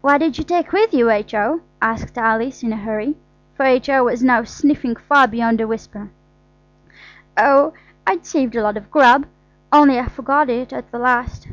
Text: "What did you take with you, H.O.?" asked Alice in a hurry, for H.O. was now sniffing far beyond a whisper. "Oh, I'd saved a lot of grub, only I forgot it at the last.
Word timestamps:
"What 0.00 0.18
did 0.18 0.38
you 0.38 0.42
take 0.42 0.72
with 0.72 0.92
you, 0.92 1.08
H.O.?" 1.08 1.60
asked 1.80 2.18
Alice 2.18 2.64
in 2.64 2.72
a 2.72 2.76
hurry, 2.76 3.16
for 3.56 3.62
H.O. 3.64 4.02
was 4.02 4.20
now 4.20 4.42
sniffing 4.42 4.96
far 4.96 5.28
beyond 5.28 5.60
a 5.60 5.68
whisper. 5.68 6.10
"Oh, 7.36 7.72
I'd 8.04 8.26
saved 8.26 8.56
a 8.56 8.62
lot 8.64 8.76
of 8.76 8.90
grub, 8.90 9.24
only 9.72 10.00
I 10.00 10.06
forgot 10.08 10.50
it 10.50 10.72
at 10.72 10.90
the 10.90 10.98
last. 10.98 11.46